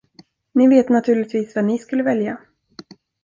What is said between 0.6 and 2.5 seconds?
vet naturligtvis vad ni skulle välja?